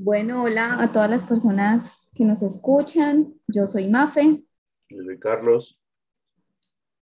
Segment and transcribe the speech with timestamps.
[0.00, 3.34] Bueno, hola a todas las personas que nos escuchan.
[3.48, 4.44] Yo soy Mafe.
[4.88, 5.82] Yo soy Carlos.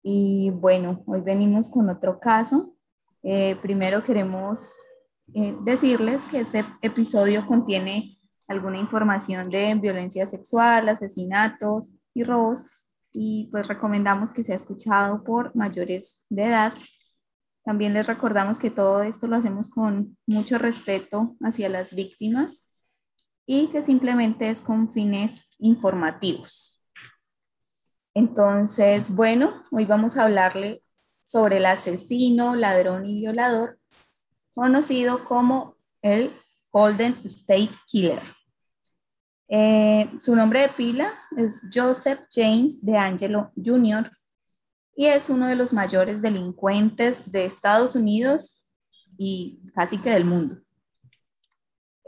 [0.03, 2.75] Y bueno, hoy venimos con otro caso.
[3.23, 4.71] Eh, primero queremos
[5.35, 12.65] eh, decirles que este episodio contiene alguna información de violencia sexual, asesinatos y robos
[13.13, 16.73] y pues recomendamos que sea escuchado por mayores de edad.
[17.63, 22.66] También les recordamos que todo esto lo hacemos con mucho respeto hacia las víctimas
[23.47, 26.83] y que simplemente es con fines informativos.
[28.13, 30.83] Entonces, bueno, hoy vamos a hablarle
[31.25, 33.79] sobre el asesino, ladrón y violador,
[34.55, 36.33] conocido como el
[36.73, 38.23] Golden State Killer.
[39.49, 44.11] Eh, su nombre de pila es Joseph James de Angelo Jr.
[44.97, 48.65] y es uno de los mayores delincuentes de Estados Unidos
[49.17, 50.66] y casi que del mundo.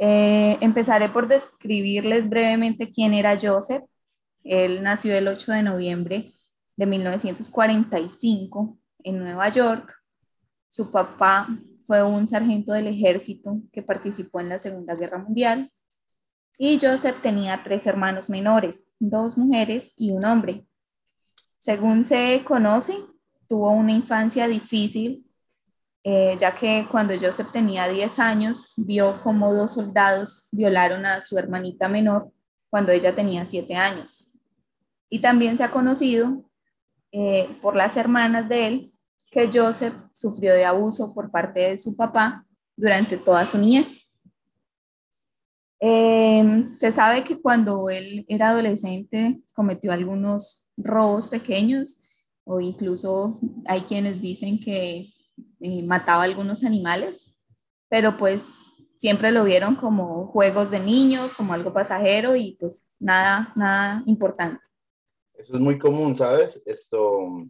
[0.01, 3.85] Eh, empezaré por describirles brevemente quién era Joseph.
[4.45, 6.33] Él nació el 8 de noviembre
[6.77, 9.95] de 1945 en Nueva York.
[10.69, 11.49] Su papá
[11.85, 15.73] fue un sargento del ejército que participó en la Segunda Guerra Mundial
[16.59, 20.67] y Joseph tenía tres hermanos menores, dos mujeres y un hombre.
[21.57, 22.95] Según se conoce,
[23.49, 25.28] tuvo una infancia difícil,
[26.11, 31.37] eh, ya que cuando Joseph tenía 10 años, vio cómo dos soldados violaron a su
[31.37, 32.33] hermanita menor
[32.70, 34.33] cuando ella tenía 7 años.
[35.11, 36.51] Y también se ha conocido
[37.12, 38.92] eh, por las hermanas de él
[39.31, 44.09] que Joseph sufrió de abuso por parte de su papá durante toda su niñez.
[45.79, 52.01] Em, se sabe que cuando él era adolescente cometió algunos robos pequeños
[52.45, 55.13] o incluso hay quienes dicen que
[55.61, 57.36] eh, mataba algunos animales,
[57.89, 58.55] pero pues
[58.96, 64.63] siempre lo vieron como juegos de niños, como algo pasajero y pues nada, nada importante.
[65.35, 66.61] Eso es muy común, ¿sabes?
[66.67, 67.48] Esto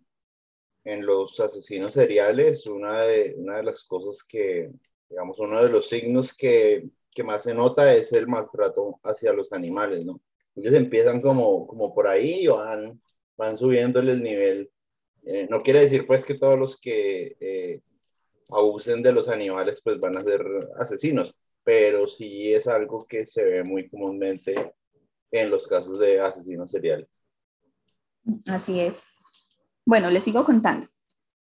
[0.84, 4.70] en los asesinos seriales, una de, una de las cosas que,
[5.08, 9.52] digamos, uno de los signos que que más se nota es el maltrato hacia los
[9.52, 10.20] animales, ¿no?
[10.54, 13.02] Ellos empiezan como, como por ahí y van,
[13.36, 14.70] van subiéndole el nivel.
[15.24, 17.80] Eh, no quiere decir pues que todos los que eh,
[18.48, 20.44] abusen de los animales pues van a ser
[20.78, 24.74] asesinos, pero sí es algo que se ve muy comúnmente
[25.30, 27.22] en los casos de asesinos seriales.
[28.46, 29.04] Así es.
[29.84, 30.86] Bueno, les sigo contando.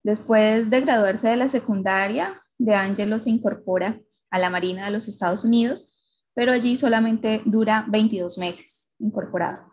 [0.03, 4.00] Después de graduarse de la secundaria, De Angelo se incorpora
[4.31, 5.93] a la Marina de los Estados Unidos,
[6.34, 9.72] pero allí solamente dura 22 meses incorporado.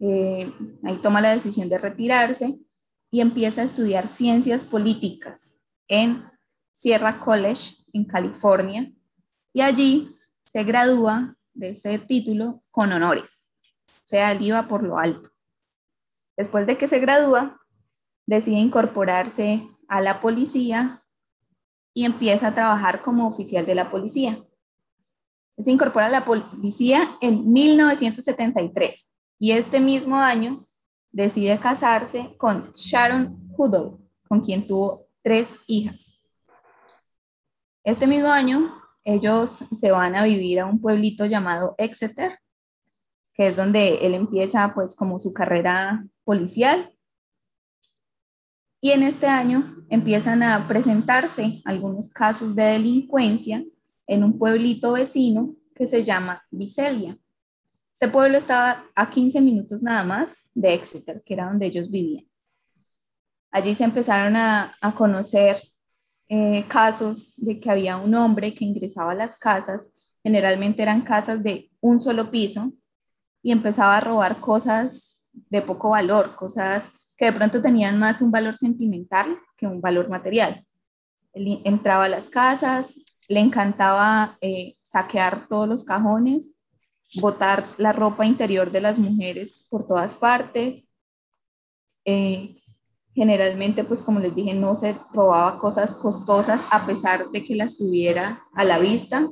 [0.00, 0.52] Eh,
[0.84, 2.58] ahí toma la decisión de retirarse
[3.10, 6.24] y empieza a estudiar ciencias políticas en
[6.76, 8.92] Sierra College, en California,
[9.52, 10.14] y allí
[10.44, 13.50] se gradúa de este título con honores,
[13.88, 15.30] o sea, él iba por lo alto.
[16.36, 17.58] Después de que se gradúa,
[18.26, 21.02] decide incorporarse a la policía
[21.94, 24.38] y empieza a trabajar como oficial de la policía.
[25.64, 30.68] Se incorpora a la policía en 1973 y este mismo año
[31.10, 33.96] decide casarse con Sharon Huddle,
[34.28, 36.15] con quien tuvo tres hijas.
[37.86, 38.74] Este mismo año
[39.04, 42.40] ellos se van a vivir a un pueblito llamado Exeter,
[43.32, 46.92] que es donde él empieza pues como su carrera policial
[48.80, 53.64] y en este año empiezan a presentarse algunos casos de delincuencia
[54.08, 57.16] en un pueblito vecino que se llama Vicelia.
[57.92, 62.26] Este pueblo estaba a 15 minutos nada más de Exeter, que era donde ellos vivían.
[63.52, 65.62] Allí se empezaron a, conocer
[66.28, 69.90] eh, casos de que había un hombre que ingresaba a las casas,
[70.22, 72.72] generalmente eran casas de un solo piso,
[73.42, 78.30] y empezaba a robar cosas de poco valor, cosas que de pronto tenían más un
[78.30, 80.66] valor sentimental que un valor material.
[81.32, 82.94] Él entraba a las casas,
[83.28, 86.56] le encantaba eh, saquear todos los cajones,
[87.20, 90.88] botar la ropa interior de las mujeres por todas partes.
[92.04, 92.56] Eh,
[93.16, 97.78] generalmente, pues como les dije, no se robaba cosas costosas a pesar de que las
[97.78, 99.28] tuviera a la vista.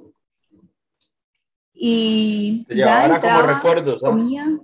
[1.75, 4.59] Y se ya entraba, como recuerdos, comía,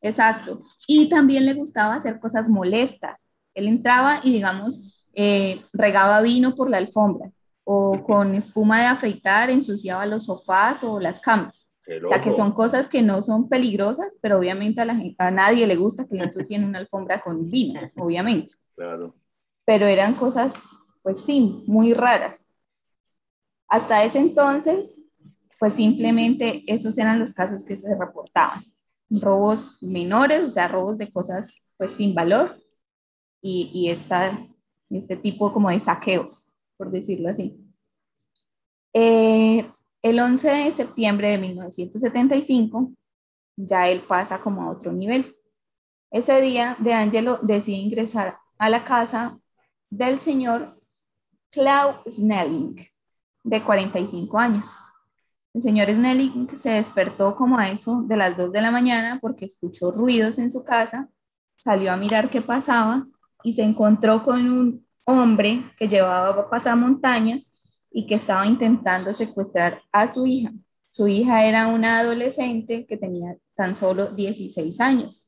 [0.00, 0.62] Exacto.
[0.86, 3.28] Y también le gustaba hacer cosas molestas.
[3.52, 7.30] Él entraba y, digamos, eh, regaba vino por la alfombra
[7.64, 11.59] o con espuma de afeitar ensuciaba los sofás o las camas.
[12.04, 15.66] O sea, que son cosas que no son peligrosas, pero obviamente a, la a nadie
[15.66, 18.54] le gusta que le ensucien una alfombra con vino, obviamente.
[18.76, 19.14] Claro.
[19.64, 20.54] Pero eran cosas,
[21.02, 22.46] pues sí, muy raras.
[23.68, 25.00] Hasta ese entonces,
[25.58, 28.64] pues simplemente esos eran los casos que se reportaban.
[29.10, 32.56] Robos menores, o sea, robos de cosas pues sin valor
[33.40, 34.38] y, y esta,
[34.90, 37.56] este tipo como de saqueos, por decirlo así.
[38.92, 39.66] Eh,
[40.02, 42.92] el 11 de septiembre de 1975,
[43.56, 45.36] ya él pasa como a otro nivel.
[46.10, 49.38] Ese día, De Angelo decide ingresar a la casa
[49.90, 50.80] del señor
[51.50, 52.76] Klaus Snelling,
[53.42, 54.66] de 45 años.
[55.52, 59.44] El señor Snelling se despertó como a eso de las 2 de la mañana porque
[59.44, 61.08] escuchó ruidos en su casa,
[61.56, 63.06] salió a mirar qué pasaba
[63.42, 67.49] y se encontró con un hombre que llevaba pasamontañas
[67.90, 70.52] y que estaba intentando secuestrar a su hija.
[70.90, 75.26] Su hija era una adolescente que tenía tan solo 16 años.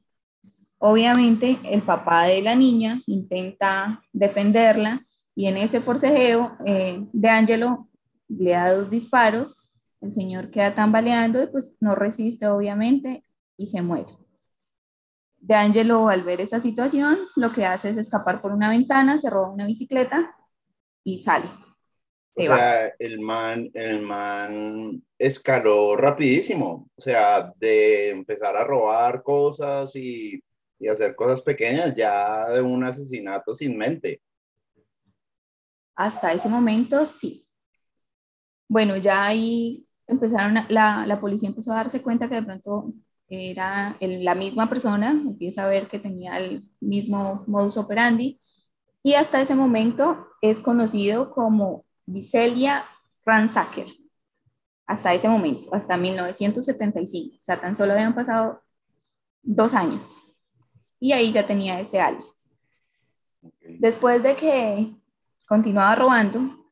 [0.79, 5.03] Obviamente el papá de la niña intenta defenderla
[5.35, 7.89] y en ese forcejeo eh, de Angelo
[8.29, 9.57] le da dos disparos,
[10.01, 13.25] el señor queda tambaleando y pues no resiste obviamente
[13.57, 14.11] y se muere.
[15.39, 19.31] De Angelo al ver esa situación lo que hace es escapar por una ventana, se
[19.31, 20.35] roba una bicicleta
[21.05, 21.47] y sale.
[22.37, 29.95] O sea, el man, el man escaló rapidísimo, o sea, de empezar a robar cosas
[29.95, 30.43] y
[30.83, 34.21] y hacer cosas pequeñas ya de un asesinato sin mente.
[35.95, 37.47] Hasta ese momento sí.
[38.69, 42.93] Bueno, ya ahí empezaron, la, la policía empezó a darse cuenta que de pronto
[43.29, 48.41] era la misma persona, empieza a ver que tenía el mismo modus operandi
[49.05, 52.85] y hasta ese momento es conocido como Vicelia
[53.25, 53.87] Ransacker.
[54.87, 57.37] Hasta ese momento, hasta 1975.
[57.39, 58.63] O sea, tan solo habían pasado
[59.43, 60.37] dos años
[61.01, 62.55] y ahí ya tenía ese alias.
[63.81, 64.95] Después de que
[65.49, 66.71] continuaba robando,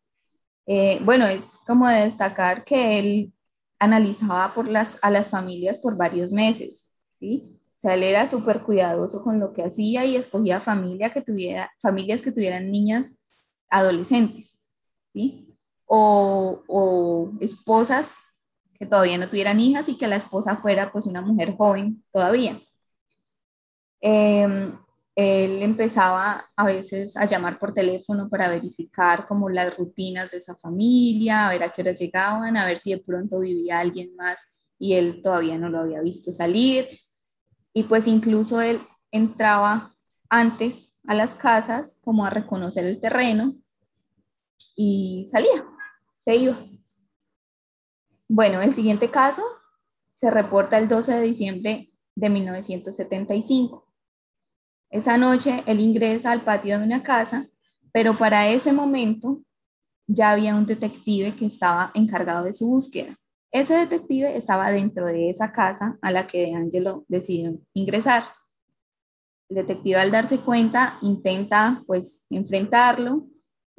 [0.67, 3.33] eh, bueno, es como de destacar que él
[3.81, 7.61] analizaba por las, a las familias por varios meses, ¿sí?
[7.77, 11.73] O sea, él era súper cuidadoso con lo que hacía y escogía familia que tuviera,
[11.81, 13.19] familias que tuvieran niñas
[13.69, 14.60] adolescentes,
[15.87, 18.15] O, o esposas
[18.79, 22.61] que todavía no tuvieran hijas y que la esposa fuera pues una mujer joven todavía.
[24.01, 24.73] Em,
[25.15, 30.55] él empezaba a veces a llamar por teléfono para verificar como las rutinas de esa
[30.57, 34.41] familia, a ver a qué hora llegaban, a ver si de pronto vivía alguien más
[34.79, 36.89] y él todavía no lo había visto salir.
[37.75, 38.81] Y pues incluso él
[39.11, 39.95] entraba
[40.31, 43.57] antes a las casas como a reconocer el terreno
[44.77, 45.65] y salía,
[46.19, 46.59] se iba.
[48.29, 49.43] Bueno, el siguiente caso
[50.15, 53.87] se reporta el 12 de diciembre de 1975.
[54.91, 57.49] Esa noche él ingresa al patio de una casa,
[57.93, 59.43] pero para ese momento
[60.07, 63.17] ya había un detective que estaba encargado de su búsqueda.
[63.53, 68.25] Ese detective estaba dentro de esa casa a la que Angelo decidió ingresar.
[69.49, 73.27] El detective al darse cuenta intenta pues enfrentarlo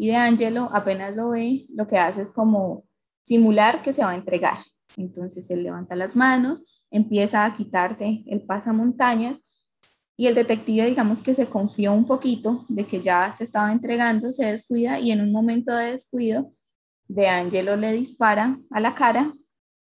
[0.01, 2.85] y De Angelo apenas lo ve, lo que hace es como
[3.21, 4.57] simular que se va a entregar.
[4.97, 9.37] Entonces él levanta las manos, empieza a quitarse el pasamontañas
[10.18, 14.33] y el detective, digamos que se confió un poquito de que ya se estaba entregando,
[14.33, 16.52] se descuida y en un momento de descuido,
[17.07, 19.35] De Angelo le dispara a la cara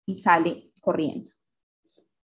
[0.06, 1.32] y sale corriendo.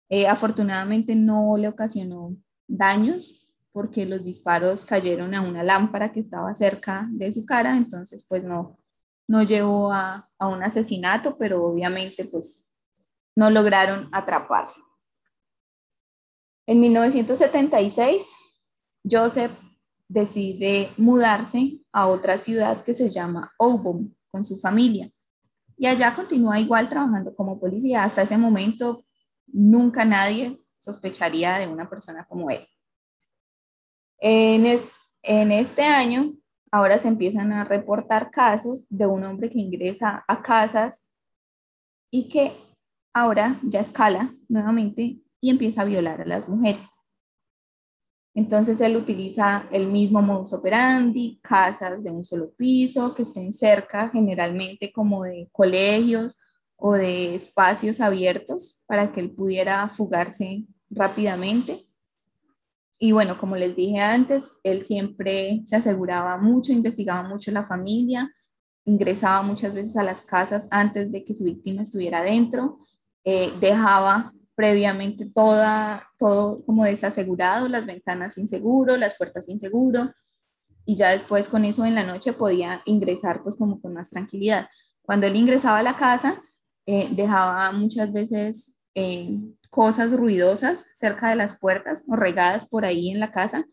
[0.08, 2.36] Eh, afortunadamente no le ocasionó
[2.68, 3.41] daños
[3.72, 8.44] porque los disparos cayeron a una lámpara que estaba cerca de su cara, entonces pues
[8.44, 8.78] no,
[9.26, 12.68] no llevó a, a un asesinato, pero obviamente pues
[13.34, 14.84] no lograron atraparlo.
[16.66, 18.30] En 1976,
[19.10, 19.52] Joseph
[20.08, 25.10] decide mudarse a otra ciudad que se llama Obom con su familia.
[25.76, 28.04] Y allá continúa igual trabajando como policía.
[28.04, 29.04] Hasta ese momento,
[29.46, 32.66] nunca nadie sospecharía de una persona como él.
[34.24, 34.80] En,
[35.22, 36.32] en este año,
[36.70, 41.08] ahora se empiezan a reportar casos de un hombre que ingresa a casas
[42.08, 42.52] y que
[43.12, 46.86] ahora ya escala nuevamente y empieza a violar a las mujeres.
[48.32, 54.08] Entonces él utiliza el mismo modus operandi, casas de un solo piso que estén cerca
[54.10, 56.38] generalmente como de colegios
[56.76, 61.88] o de espacios abiertos para que él pudiera fugarse rápidamente.
[63.04, 68.32] Y bueno, como les dije antes, él siempre se aseguraba mucho, investigaba mucho la familia,
[68.84, 72.78] ingresaba muchas veces a las casas antes de que su víctima estuviera dentro,
[73.24, 80.12] eh, dejaba previamente toda, todo como desasegurado, las ventanas sin seguro, las puertas sin seguro,
[80.84, 84.68] y ya después con eso en la noche podía ingresar pues como con más tranquilidad.
[85.02, 86.40] Cuando él ingresaba a la casa,
[86.86, 89.38] eh, dejaba muchas veces eh,
[89.70, 93.66] cosas ruidosas cerca de las puertas o regadas por ahí en la casa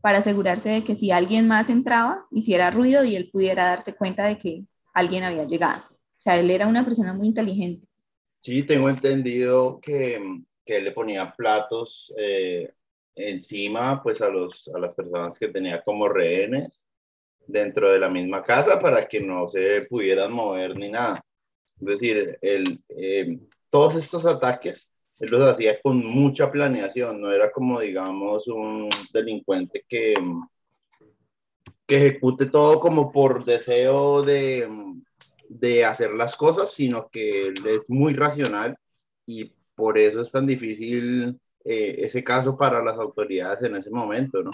[0.00, 4.26] para asegurarse de que si alguien más entraba, hiciera ruido y él pudiera darse cuenta
[4.26, 5.82] de que alguien había llegado.
[5.90, 7.86] O sea, él era una persona muy inteligente.
[8.42, 10.20] Sí, tengo entendido que,
[10.64, 12.72] que él le ponía platos eh,
[13.14, 16.86] encima pues a, los, a las personas que tenía como rehenes
[17.46, 21.24] dentro de la misma casa para que no se pudieran mover ni nada.
[21.80, 22.80] Es decir, el,
[23.70, 29.84] todos estos ataques él los hacía con mucha planeación, no era como, digamos, un delincuente
[29.88, 30.14] que,
[31.86, 34.68] que ejecute todo como por deseo de,
[35.48, 38.76] de hacer las cosas, sino que él es muy racional
[39.26, 44.42] y por eso es tan difícil eh, ese caso para las autoridades en ese momento,
[44.42, 44.52] ¿no?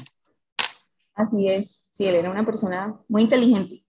[1.15, 3.85] Así es, sí, él era una persona muy inteligente,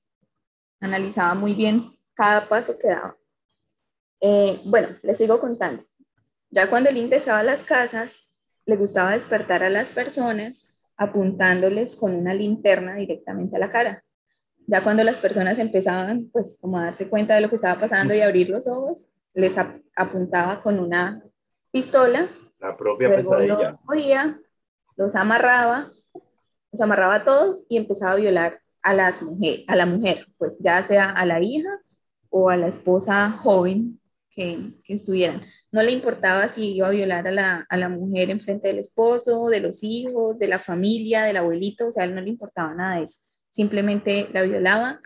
[0.80, 3.18] analizaba muy bien cada paso que daba.
[4.28, 5.84] Eh, bueno, les sigo contando.
[6.50, 8.32] Ya cuando él ingresaba a las casas,
[8.66, 10.68] le gustaba despertar a las personas
[10.98, 14.04] apuntándoles con una linterna directamente a la cara.
[14.66, 18.16] Ya cuando las personas empezaban pues como a darse cuenta de lo que estaba pasando
[18.16, 19.56] y abrir los ojos, les
[19.96, 21.22] apuntaba con una
[21.72, 22.28] pistola.
[22.60, 23.70] La propia pesadilla.
[23.70, 24.40] Los oía,
[24.96, 25.92] los amarraba,
[26.72, 30.58] los amarraba a todos y empezaba a violar a, las mujer, a la mujer, pues
[30.60, 31.80] ya sea a la hija
[32.32, 34.00] o a la esposa joven
[34.36, 35.42] que, estuvieran.
[35.72, 38.80] No le importaba si iba a violar a la, a la mujer en frente del
[38.80, 42.74] esposo, de los hijos, de la familia, del abuelito, o sea, él no le importaba
[42.74, 43.20] nada de eso.
[43.50, 45.02] Simplemente la violaba.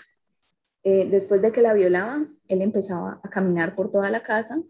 [0.83, 4.62] Eh, después de que la violaba, él empezaba a caminar por toda la casa,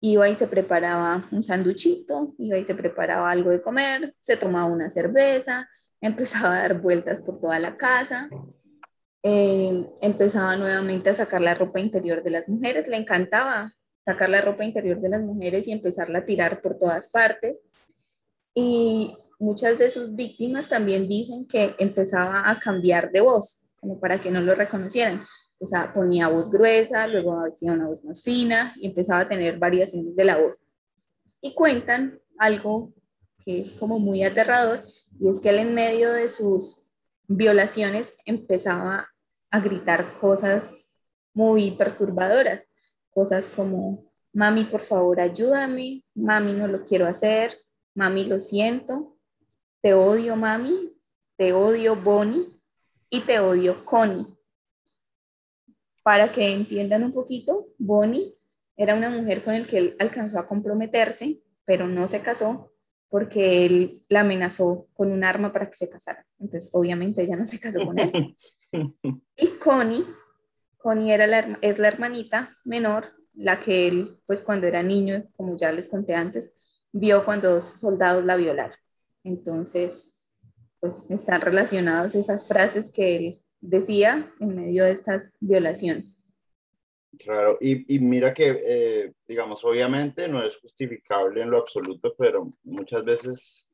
[0.00, 4.66] iba y se preparaba un sanduchito, iba y se preparaba algo de comer, se tomaba
[4.66, 5.68] una cerveza,
[6.00, 8.28] empezaba a dar vueltas por toda la casa,
[9.28, 14.40] eh, empezaba nuevamente a sacar la ropa interior de las mujeres, le encantaba sacar la
[14.40, 17.60] ropa interior de las mujeres y empezarla a tirar por todas partes.
[18.54, 24.20] Y muchas de sus víctimas también dicen que empezaba a cambiar de voz, como para
[24.20, 25.24] que no lo reconocieran.
[25.58, 29.58] O sea, ponía voz gruesa, luego hacía una voz más fina y empezaba a tener
[29.58, 30.62] variaciones de la voz.
[31.40, 32.92] Y cuentan algo
[33.44, 34.84] que es como muy aterrador,
[35.18, 36.92] y es que él en medio de sus
[37.26, 39.08] violaciones empezaba
[39.50, 41.00] a gritar cosas
[41.34, 42.62] muy perturbadoras
[43.16, 47.54] cosas como, mami, por favor, ayúdame, mami, no lo quiero hacer,
[47.94, 49.16] mami, lo siento,
[49.80, 50.92] te odio, mami,
[51.38, 52.46] te odio, Bonnie,
[53.08, 54.26] y te odio, Connie.
[56.02, 58.34] Para que entiendan un poquito, Bonnie
[58.76, 62.70] era una mujer con la que él alcanzó a comprometerse, pero no se casó
[63.08, 66.26] porque él la amenazó con un arma para que se casara.
[66.38, 68.12] Entonces, obviamente, ella no se casó con él.
[69.38, 70.04] Y Connie
[70.86, 75.56] Connie era la, es la hermanita menor, la que él, pues cuando era niño, como
[75.56, 76.52] ya les conté antes,
[76.92, 78.76] vio cuando dos soldados la violaron.
[79.24, 80.16] Entonces,
[80.78, 86.16] pues están relacionados esas frases que él decía en medio de estas violaciones.
[87.18, 93.04] Claro, y, mira que, eh, digamos, obviamente no es justificable en lo absoluto, pero muchas
[93.04, 93.65] veces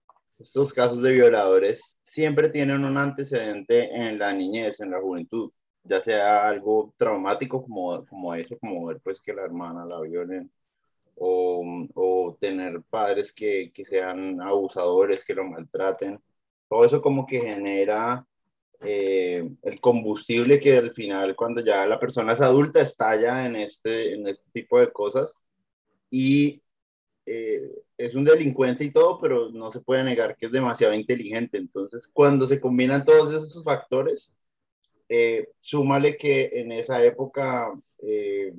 [0.42, 5.50] estos casos de violadores siempre tienen un antecedente en la niñez, en la juventud
[5.84, 10.50] ya sea algo traumático como, como eso, como ver pues que la hermana la violen,
[11.16, 16.20] o, o tener padres que, que, sean abusadores, que lo maltraten.
[16.68, 18.26] Todo eso como que genera
[18.80, 24.14] eh, el combustible que al final cuando ya la persona es adulta estalla en este,
[24.14, 25.36] en este tipo de cosas
[26.10, 26.62] y
[27.26, 31.58] eh, es un delincuente y todo, pero no se puede negar que es demasiado inteligente.
[31.58, 34.34] Entonces, cuando se combinan todos esos factores,
[35.08, 38.52] eh, súmale que en esa época eh,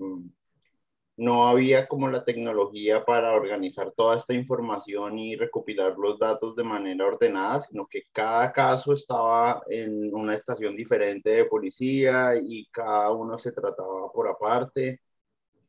[1.15, 6.63] no había como la tecnología para organizar toda esta información y recopilar los datos de
[6.63, 13.11] manera ordenada, sino que cada caso estaba en una estación diferente de policía y cada
[13.11, 15.01] uno se trataba por aparte.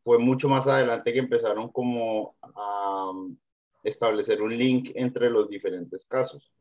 [0.04, 3.36] Fue mucho más adelante que empezaron como a um,
[3.82, 6.52] establecer un link entre los diferentes casos.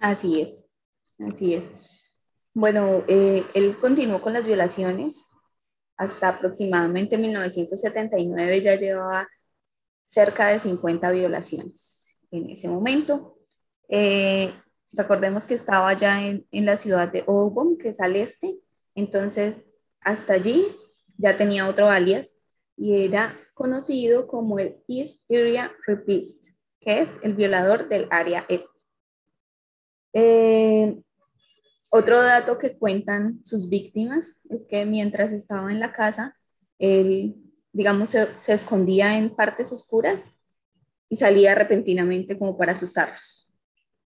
[0.00, 0.64] Así es,
[1.18, 1.64] así es.
[2.52, 5.24] Bueno, eh, él continuó con las violaciones
[5.96, 9.28] hasta aproximadamente 1979, ya llevaba
[10.04, 13.36] cerca de 50 violaciones en ese momento.
[13.88, 14.52] Eh,
[14.92, 18.58] recordemos que estaba ya en, la ciudad de Obon, que es al este,
[18.94, 19.66] entonces
[20.00, 20.66] hasta allí
[21.16, 22.38] ya tenía otro alias
[22.76, 26.48] y era conocido como el East Area Rapist,
[26.80, 28.68] que es el violador del área este.
[30.12, 31.02] Eh,
[31.90, 36.36] otro dato que cuentan sus víctimas es que mientras estaba en la casa,
[36.78, 37.36] él,
[37.72, 40.36] digamos, se, se escondía en partes oscuras
[41.08, 43.48] y salía repentinamente como para asustarlos.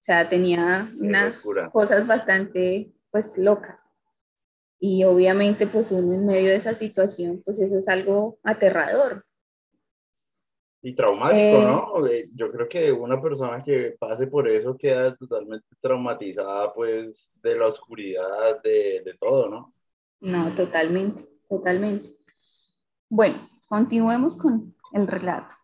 [0.02, 1.42] O sea, tenía unas
[1.72, 3.89] cosas bastante, pues, locas.
[4.80, 9.26] Y obviamente, pues, uno en medio de esa situación, pues, eso es algo aterrador.
[10.82, 12.08] Y traumático, eh, ¿no?
[12.36, 17.68] Yo creo que una persona que pase por eso queda totalmente traumatizada, pues, de la
[17.68, 19.74] oscuridad, de, de todo, ¿no?
[20.22, 22.16] No, totalmente, totalmente.
[23.10, 25.56] Bueno, continuemos con el relato.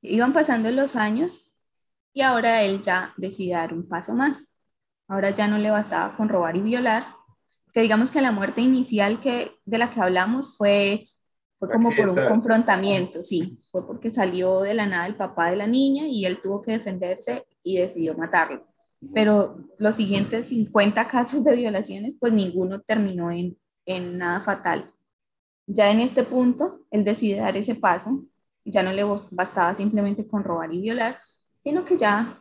[0.00, 1.52] Iban pasando los años
[2.12, 4.56] y ahora él ya decide dar un paso más.
[5.08, 7.04] Ahora ya no le bastaba con robar y violar,
[7.72, 11.08] que digamos que la muerte inicial que, de la que hablamos fue,
[11.58, 15.56] fue como por un confrontamiento, sí, fue porque salió de la nada el papá de
[15.56, 18.66] la niña y él tuvo que defenderse y decidió matarlo.
[19.14, 24.92] Pero los siguientes 50 casos de violaciones, pues ninguno terminó en, en nada fatal.
[25.66, 28.24] Ya en este punto, él decide dar ese paso,
[28.64, 31.18] ya no le bastaba simplemente con robar y violar,
[31.58, 32.40] sino que ya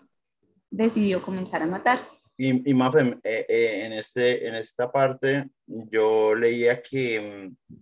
[0.70, 2.00] decidió comenzar a matar.
[2.44, 7.76] Y, y Mafe, eh, eh, en, este, en esta parte yo leía que mm,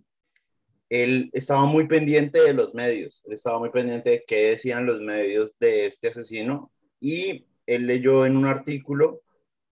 [0.90, 5.00] él estaba muy pendiente de los medios, él estaba muy pendiente de qué decían los
[5.00, 9.22] medios de este asesino y él leyó en un artículo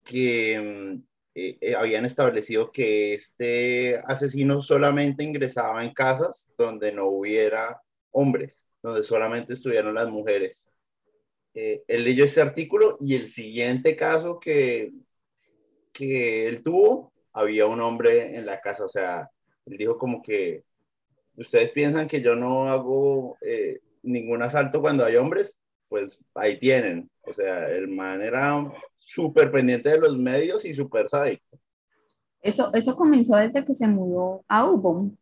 [0.05, 1.03] que mm,
[1.35, 9.03] eh, habían establecido que este asesino solamente ingresaba en casas donde no hubiera hombres, donde
[9.03, 10.71] solamente estuvieron las mujeres.
[11.55, 14.93] Eh, él leyó ese artículo y el siguiente caso que,
[15.93, 19.31] que él tuvo, había un hombre en la casa, o sea,
[19.67, 20.65] él dijo como que,
[21.37, 27.09] ustedes piensan que yo no hago eh, ningún asalto cuando hay hombres, pues ahí tienen,
[27.23, 31.45] o sea, el man era súper pendiente de los medios y súper sádico.
[32.41, 35.17] Eso, eso comenzó desde que se mudó a Ubon,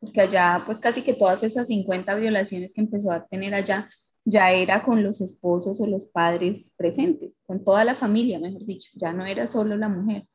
[0.00, 3.88] porque allá pues casi que todas esas 50 violaciones que empezó a tener allá
[4.24, 8.90] ya era con los esposos o los padres presentes, con toda la familia, mejor dicho,
[8.94, 10.26] ya no era solo la mujer.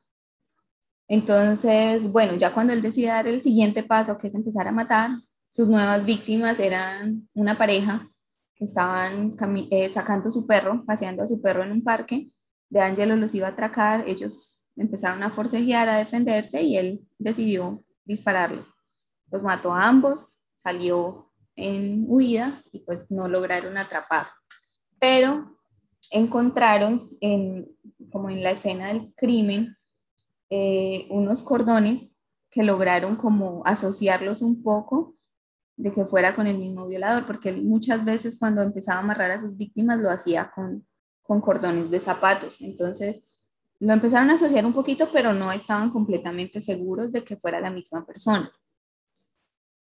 [1.08, 5.10] Entonces, bueno, ya cuando él decide dar el siguiente paso, que es empezar a matar,
[5.50, 8.10] sus nuevas víctimas eran una pareja
[8.54, 9.36] que estaban
[9.70, 12.28] eh, sacando su perro, paseando a su perro en un parque.
[12.68, 17.82] De Angelo los iba a atracar, ellos empezaron a forcejear, a defenderse y él decidió
[18.04, 18.68] dispararles.
[19.30, 21.27] Los mató a ambos, salió
[21.58, 24.28] en huida y pues no lograron atrapar.
[24.98, 25.58] Pero
[26.10, 27.68] encontraron en,
[28.10, 29.76] como en la escena del crimen
[30.50, 32.16] eh, unos cordones
[32.50, 35.16] que lograron como asociarlos un poco
[35.76, 39.38] de que fuera con el mismo violador, porque muchas veces cuando empezaba a amarrar a
[39.38, 40.86] sus víctimas lo hacía con,
[41.22, 42.60] con cordones de zapatos.
[42.60, 43.46] Entonces
[43.80, 47.70] lo empezaron a asociar un poquito, pero no estaban completamente seguros de que fuera la
[47.70, 48.50] misma persona.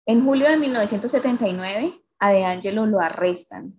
[0.09, 3.75] En julio de 1979, a De Angelo lo arrestan,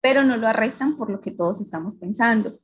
[0.00, 2.58] pero no lo arrestan por lo que todos estamos pensando.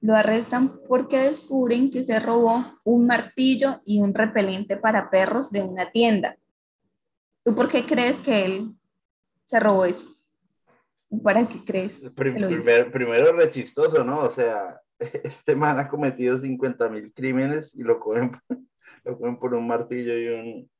[0.00, 5.62] Lo arrestan porque descubren que se robó un martillo y un repelente para perros de
[5.62, 6.36] una tienda.
[7.44, 8.74] ¿Tú por qué crees que él
[9.44, 10.08] se robó eso?
[11.22, 12.02] ¿Para qué crees?
[12.16, 14.18] primero, primero re chistoso, ¿no?
[14.18, 18.32] O sea, este man ha cometido 50 mil crímenes y lo cogen
[19.04, 20.70] lo ponen por un martillo y un...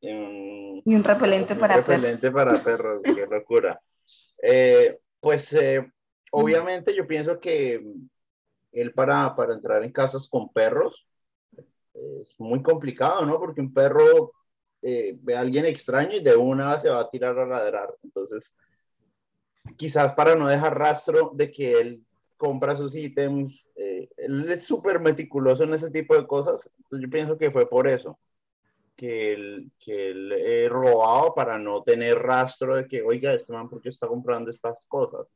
[0.87, 3.81] Y un, repelente para repelente para perros, qué locura.
[4.43, 5.91] Eh, pues eh,
[6.31, 7.83] obviamente yo pienso que
[8.73, 11.07] él para, para entrar en casas con perros
[11.95, 13.39] es muy complicado, ¿no?
[13.39, 14.33] Porque un perro
[14.83, 17.95] eh, ve a alguien extraño y de una se va a tirar a ladrar.
[18.03, 18.55] Entonces,
[19.77, 22.05] quizás para no dejar rastro de que él
[22.37, 27.39] compra sus ítems, eh, él es súper meticuloso en ese tipo de cosas, yo pienso
[27.39, 28.19] que fue por eso,
[28.97, 30.13] que él, que
[30.67, 30.71] eh,
[31.35, 35.27] para no tener rastro de que, oiga, este man, ¿por qué está comprando estas cosas?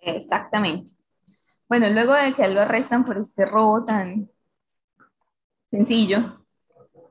[0.00, 0.92] Exactamente.
[1.68, 4.30] Bueno, luego de que lo arrestan por este robo tan
[5.70, 6.46] sencillo,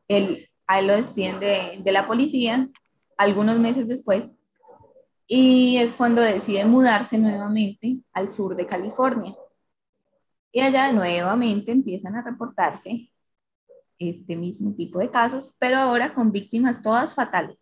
[0.08, 2.70] él, a él lo despiden de, de la policía.
[3.18, 4.37] Algunos meses después,
[5.28, 9.36] y es cuando decide mudarse nuevamente al sur de California.
[10.52, 13.12] Y allá nuevamente empiezan a reportarse
[14.00, 17.58] este mismo tipo de casos, pero ahora con víctimas todas fatales.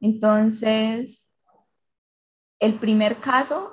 [0.00, 1.30] Entonces,
[2.58, 3.72] el primer caso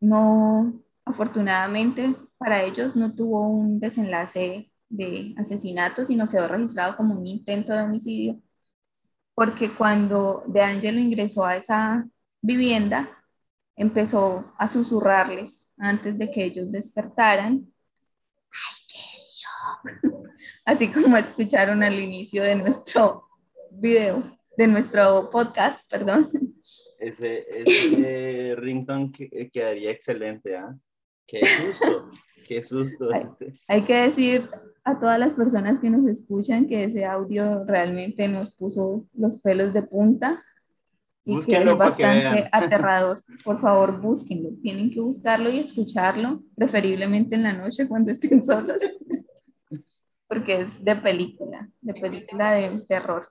[0.00, 7.26] no, afortunadamente para ellos, no tuvo un desenlace de asesinato, sino quedó registrado como un
[7.26, 8.40] intento de homicidio
[9.40, 12.06] porque cuando De Angelo ingresó a esa
[12.42, 13.08] vivienda,
[13.74, 17.66] empezó a susurrarles antes de que ellos despertaran.
[18.52, 19.98] ¡Ay, qué
[20.66, 23.30] así como escucharon al inicio de nuestro
[23.70, 26.30] video, de nuestro podcast, perdón.
[26.98, 29.10] Ese, ese ringtone
[29.50, 30.76] quedaría excelente, ¿ah?
[31.26, 32.10] Qué susto,
[32.50, 33.08] qué susto.
[33.68, 34.50] hay que decir
[34.82, 39.72] a todas las personas que nos escuchan que ese audio realmente nos puso los pelos
[39.72, 40.42] de punta
[41.24, 43.22] y que es bastante aterrador.
[43.44, 44.50] Por favor, búsquenlo.
[44.62, 48.82] Tienen que buscarlo y escucharlo, preferiblemente en la noche cuando estén solos,
[50.26, 53.28] porque es de película, de película de terror.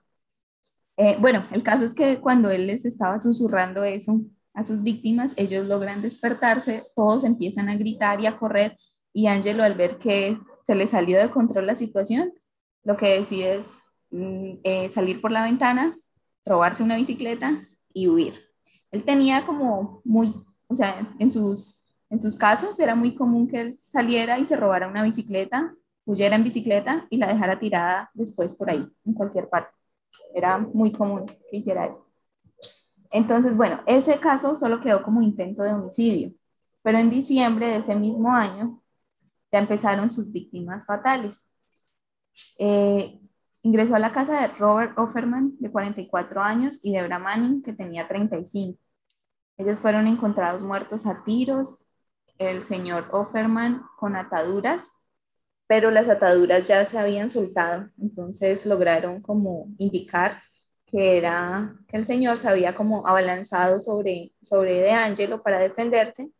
[0.96, 4.22] Eh, bueno, el caso es que cuando él les estaba susurrando eso
[4.54, 8.78] a sus víctimas, ellos logran despertarse, todos empiezan a gritar y a correr,
[9.12, 12.32] y Angelo al ver que se le salió de control la situación,
[12.84, 13.78] lo que decide es
[14.10, 15.98] mm, eh, salir por la ventana,
[16.44, 18.34] robarse una bicicleta y huir.
[18.90, 20.34] Él tenía como muy,
[20.68, 24.56] o sea, en sus, en sus casos era muy común que él saliera y se
[24.56, 29.48] robara una bicicleta, huyera en bicicleta y la dejara tirada después por ahí, en cualquier
[29.48, 29.72] parte.
[30.34, 32.06] Era muy común que hiciera eso.
[33.10, 36.32] Entonces, bueno, ese caso solo quedó como intento de homicidio,
[36.82, 38.80] pero en diciembre de ese mismo año
[39.52, 41.48] ya empezaron sus víctimas fatales.
[42.58, 43.20] Eh,
[43.62, 48.08] Ingresó a la casa de Robert Offerman, de 44 años, y Debra Manning, que tenía
[48.08, 48.80] 35.
[49.58, 51.84] Ellos fueron encontrados muertos a tiros,
[52.38, 54.90] el señor Offerman con ataduras,
[55.66, 60.42] pero las ataduras ya se habían soltado, entonces lograron como indicar
[60.86, 66.30] que era que el señor se había como abalanzado sobre, sobre De Angelo para defenderse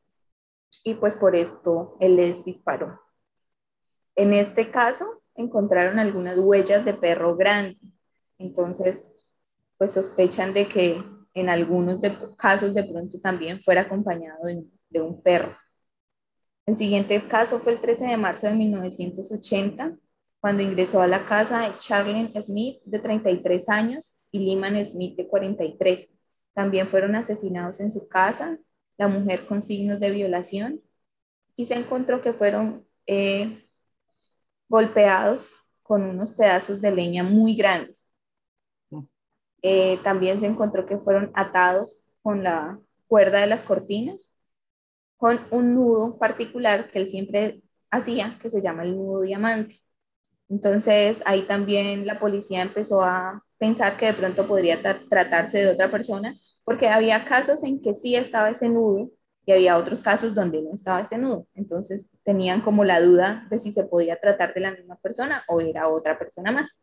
[0.84, 3.00] y pues por esto él les disparó.
[4.16, 7.78] En este caso, encontraron algunas huellas de perro grande.
[8.38, 9.28] Entonces,
[9.78, 11.02] pues sospechan de que
[11.34, 14.40] en algunos de, casos de pronto también fuera acompañado
[14.88, 15.56] de, un perro.
[16.66, 19.96] El siguiente caso fue el 13 de marzo de 1980,
[20.40, 25.28] cuando ingresó a la casa de Charlene Smith, de 33 años, y Lyman Smith, de
[25.28, 26.12] 43.
[26.54, 28.58] También fueron asesinados en su casa,
[29.00, 30.82] la mujer con signos de violación,
[31.56, 33.66] y se encontró que fueron eh,
[34.68, 38.10] golpeados con unos pedazos de leña muy grandes.
[38.90, 39.04] Mm.
[39.62, 44.30] Eh, también se encontró que fueron atados con la cuerda de las cortinas,
[45.16, 49.80] con un nudo particular que él siempre hacía, que se llama el nudo diamante.
[50.50, 55.90] Entonces ahí también la policía empezó a pensar que de pronto podría tratarse de otra
[55.90, 56.34] persona,
[56.64, 59.10] porque había casos en que sí estaba ese nudo,
[59.46, 61.46] y había otros casos donde no estaba ese nudo.
[61.54, 65.60] Entonces tenían como la duda de si se podía tratar de la misma persona o
[65.60, 66.80] era otra persona más.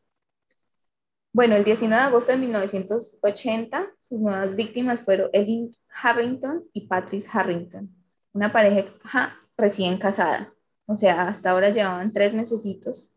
[1.33, 7.29] Bueno, el 19 de agosto de 1980, sus nuevas víctimas fueron Ellen Harrington y Patrice
[7.31, 7.93] Harrington,
[8.33, 10.53] una pareja recién casada.
[10.87, 13.16] O sea, hasta ahora llevaban tres mesecitos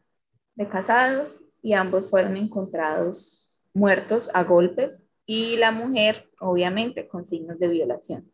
[0.54, 7.58] de casados y ambos fueron encontrados muertos a golpes y la mujer, obviamente, con signos
[7.58, 8.32] de violación.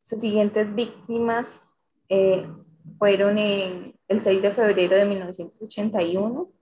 [0.00, 1.62] Sus siguientes víctimas
[2.08, 2.48] eh,
[2.98, 6.52] fueron el 6 de febrero de 1981,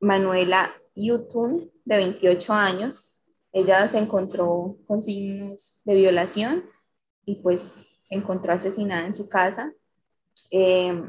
[0.00, 3.20] Manuela Yutun, de 28 años.
[3.52, 6.64] Ella se encontró con signos de violación
[7.24, 9.72] y pues se encontró asesinada en su casa.
[10.50, 11.00] Eh,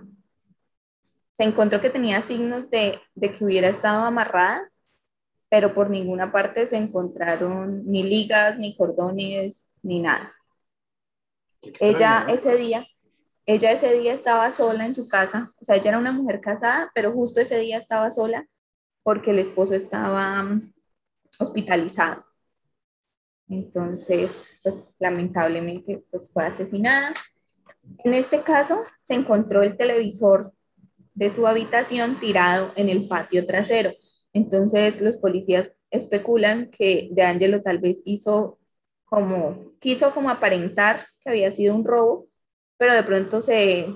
[1.42, 4.70] se encontró que tenía signos de, de que hubiera estado amarrada,
[5.50, 10.34] pero por ninguna parte se encontraron ni ligas, ni cordones, ni nada
[11.80, 12.86] ella ese día,
[13.46, 16.92] ella ese día estaba sola en su casa, o sea, ella era una mujer casada,
[16.94, 18.48] pero justo ese día estaba sola
[19.04, 20.74] porque el esposo estaba mm,
[21.40, 22.26] hospitalizado.
[23.48, 27.14] Entonces, pues lamentablemente, pues fue asesinada.
[28.04, 30.54] En este caso, se encontró el televisor
[31.14, 33.92] de su habitación tirado en el patio trasero.
[34.34, 38.60] Entonces, los policías especulan que De Angelo tal vez hizo
[39.06, 42.28] como, quiso como aparentar que había sido un robo,
[42.78, 43.88] pero de pronto se,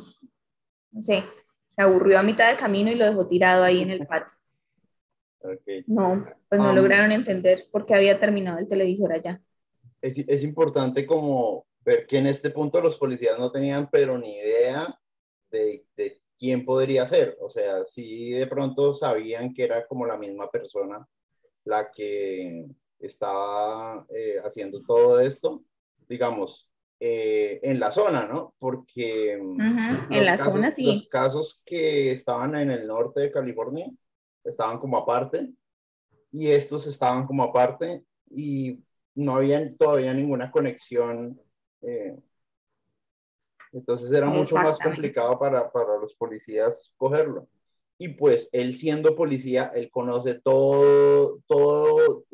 [0.91, 1.23] no sé,
[1.69, 4.33] se aburrió a mitad de camino y lo dejó tirado ahí en el patio.
[5.87, 9.41] No, pues no um, lograron entender por qué había terminado el televisor allá.
[10.01, 14.35] Es, es, importante como ver que en este punto los policías no tenían pero ni
[14.35, 14.99] idea
[15.51, 17.37] de, de quién podría ser.
[17.41, 21.07] O sea, sí de pronto sabían que era como la misma persona
[21.65, 22.65] la que
[22.99, 25.63] estaba eh, haciendo todo esto,
[26.07, 26.69] digamos,
[26.99, 28.55] eh, en la zona, ¿no?
[28.57, 30.85] Porque mm, en la zona sí.
[30.85, 33.91] Los casos que estaban en el norte de California
[34.43, 35.51] estaban como aparte
[36.31, 38.79] y estos estaban como aparte y
[39.15, 41.39] no había todavía ninguna conexión.
[41.81, 42.15] Eh,
[43.75, 47.47] entonces era mucho más complicado para, para los policías cogerlo.
[47.97, 52.25] y pues él siendo policía, él conoce todo, todo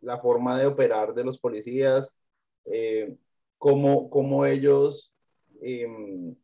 [0.00, 2.16] la forma de operar de los policías,
[2.64, 3.14] eh,
[3.58, 5.12] cómo, cómo, ellos
[5.60, 6.34] em,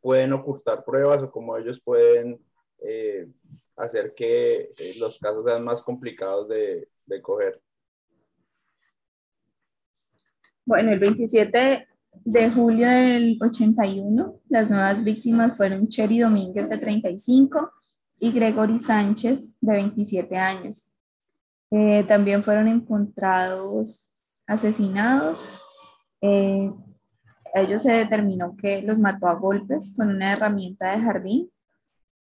[0.00, 2.40] pueden ocultar pruebas o cómo ellos pueden
[2.78, 3.28] eh,
[3.76, 7.60] hacer que eh, los casos sean más complicados de, de coger.
[10.64, 11.88] Bueno, el 27
[12.24, 17.72] de julio del 81, las nuevas víctimas fueron Cherry Domínguez de 35
[18.18, 20.92] y Gregory Sánchez de 27 años.
[21.70, 24.08] Eh, también fueron encontrados
[24.46, 25.46] asesinados.
[26.20, 26.72] Eh,
[27.54, 31.50] ellos se determinó que los mató a golpes con una herramienta de jardín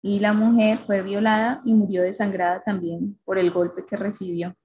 [0.02, 4.56] y la mujer fue violada y murió desangrada también por el golpe que recibió.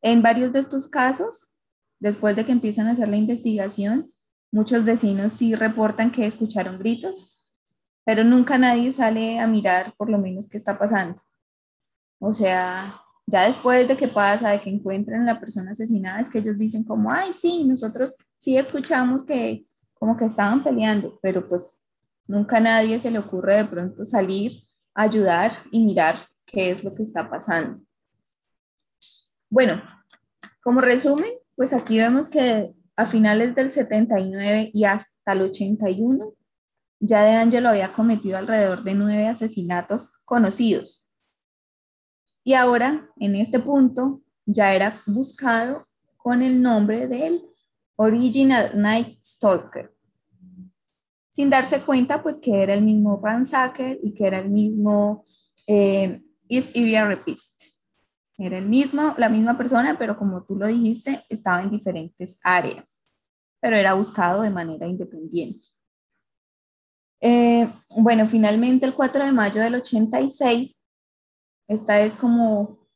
[0.00, 1.56] En varios de estos casos,
[1.98, 4.11] después de que empiezan a hacer la investigación,
[4.52, 7.44] muchos vecinos sí reportan que escucharon gritos,
[8.04, 11.20] pero nunca nadie sale a mirar por lo menos qué está pasando.
[12.20, 16.28] O sea, ya después de que pasa, de que encuentran a la persona asesinada, es
[16.28, 21.48] que ellos dicen como, ay, sí, nosotros sí escuchamos que como que estaban peleando, pero
[21.48, 21.82] pues
[22.26, 26.94] nunca a nadie se le ocurre de pronto salir, ayudar y mirar qué es lo
[26.94, 27.80] que está pasando.
[29.48, 29.82] Bueno,
[30.62, 36.34] como resumen, pues aquí vemos que a finales del 79 y hasta el 81
[37.00, 41.10] ya de Angelo había cometido alrededor de nueve asesinatos conocidos.
[42.44, 45.84] Y ahora, en este punto, ya era buscado
[46.16, 47.42] con el nombre del
[47.96, 49.92] Original Night Stalker.
[51.30, 55.24] Sin darse cuenta, pues que era el mismo Ransacker y que era el mismo
[55.66, 57.71] eh, East Area Rapist.
[58.42, 63.04] Era el mismo, la misma persona, pero como tú lo dijiste, estaba en diferentes áreas,
[63.60, 65.64] pero era buscado de manera independiente.
[67.20, 70.82] Eh, bueno, finalmente el 4 de mayo del 86,
[71.68, 72.88] esta es como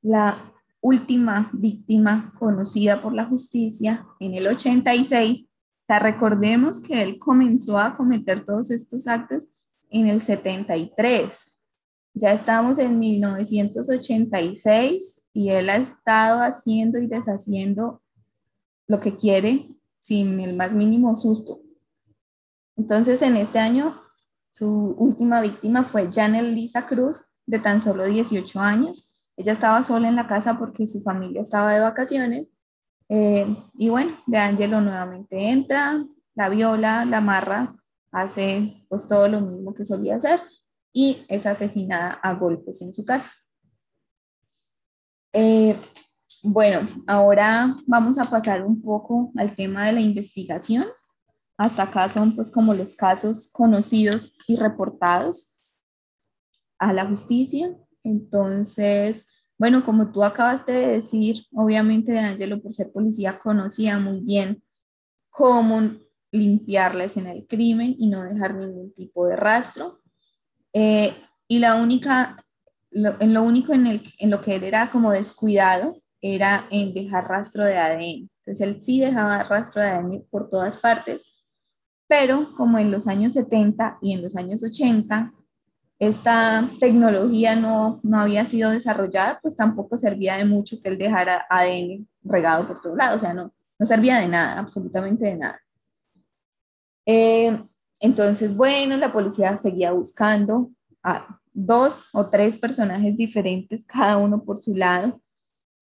[0.00, 5.46] la última víctima conocida por la justicia en el 86.
[5.88, 9.48] O recordemos que él comenzó a cometer todos estos actos
[9.90, 11.55] en el 73.
[12.18, 18.00] Ya estamos en 1986 y él ha estado haciendo y deshaciendo
[18.86, 19.68] lo que quiere
[20.00, 21.60] sin el más mínimo susto.
[22.74, 24.00] Entonces, en este año,
[24.50, 29.12] su última víctima fue Janet Lisa Cruz, de tan solo 18 años.
[29.36, 32.46] Ella estaba sola en la casa porque su familia estaba de vacaciones.
[33.10, 36.02] Eh, y bueno, De Angelo nuevamente entra,
[36.34, 37.76] la viola, la amarra,
[38.10, 40.40] hace pues todo lo mismo que solía hacer
[40.96, 43.30] y es asesinada a golpes en su casa.
[45.34, 45.76] Eh,
[46.42, 50.86] bueno, ahora vamos a pasar un poco al tema de la investigación.
[51.58, 55.58] Hasta acá son pues como los casos conocidos y reportados
[56.78, 57.76] a la justicia.
[58.02, 59.26] Entonces,
[59.58, 64.62] bueno, como tú acabas de decir, obviamente De Angelo por ser policía conocía muy bien
[65.28, 65.90] cómo
[66.32, 70.00] limpiar la escena del crimen y no dejar ningún tipo de rastro.
[70.72, 71.14] Eh,
[71.48, 72.44] y la única,
[72.90, 77.28] en lo único en, el, en lo que él era como descuidado era en dejar
[77.28, 78.28] rastro de ADN.
[78.44, 81.22] Entonces él sí dejaba rastro de ADN por todas partes,
[82.08, 85.32] pero como en los años 70 y en los años 80
[85.98, 91.46] esta tecnología no, no había sido desarrollada, pues tampoco servía de mucho que él dejara
[91.48, 95.60] ADN regado por todos lados, o sea, no, no servía de nada, absolutamente de nada.
[97.06, 97.62] Eh,
[98.00, 100.70] entonces, bueno, la policía seguía buscando
[101.02, 105.20] a dos o tres personajes diferentes, cada uno por su lado,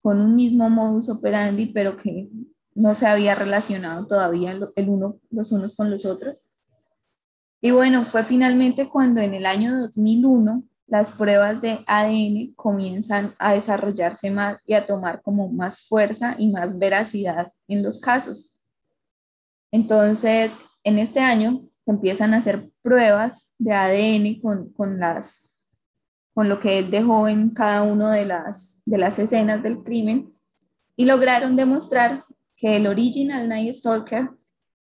[0.00, 2.29] con un mismo modus operandi, pero que
[2.74, 6.42] no se había relacionado todavía el uno, los unos con los otros.
[7.61, 13.55] Y bueno, fue finalmente cuando en el año 2001 las pruebas de ADN comienzan a
[13.55, 18.55] desarrollarse más y a tomar como más fuerza y más veracidad en los casos.
[19.72, 20.53] Entonces,
[20.85, 25.55] en este año se empiezan a hacer pruebas de ADN con, con las
[26.35, 30.33] con lo que él dejó en cada una de las, de las escenas del crimen
[30.97, 32.25] y lograron demostrar
[32.57, 34.31] que el original Night Stalker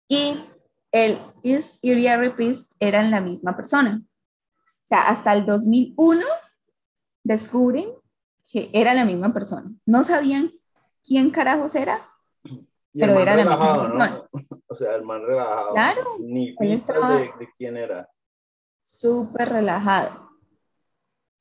[0.09, 0.35] y
[0.91, 1.19] el
[1.85, 4.03] Area Rapist eran la misma persona.
[4.03, 6.23] O sea, hasta el 2001
[7.23, 7.91] descubren
[8.51, 9.71] que era la misma persona.
[9.87, 10.51] No sabían
[11.05, 12.09] quién carajos era,
[12.93, 14.23] pero era la misma persona.
[14.33, 14.48] O
[14.79, 15.73] sea, el man relajado.
[15.73, 16.03] Claro.
[16.21, 18.09] Ni de, de quién era.
[18.83, 20.29] Súper relajado.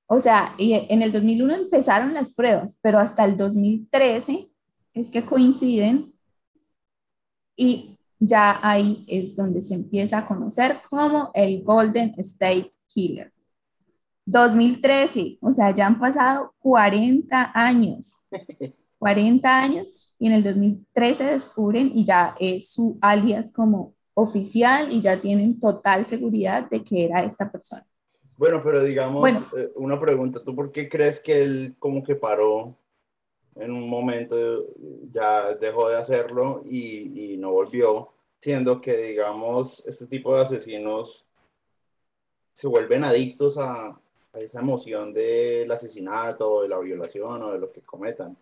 [0.08, 4.50] O sea, en el 2001 empezaron las pruebas, pero hasta el 2013
[4.94, 6.14] es que coinciden
[7.56, 13.34] y ya ahí es donde se empieza a conocer como el Golden State Killer.
[14.26, 18.16] 2013, o sea, ya han pasado 40 años.
[19.00, 25.02] 40 años y en el 2013 descubren y ya es su alias como oficial y
[25.02, 27.86] ya tienen total seguridad de que era esta persona.
[28.38, 32.76] Bueno, pero digamos, eh, una pregunta, ¿tú por qué crees que él como que paró
[33.60, 34.68] en un momento,
[35.12, 41.26] ya dejó de hacerlo y, y no volvió, siendo que, digamos, este tipo de asesinos
[42.54, 44.00] se vuelven adictos a,
[44.34, 48.38] a esa emoción del asesinato, de la violación o de lo que cometan?